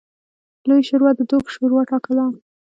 [0.67, 2.25] لویې شورا د دوک شورا ټاکله.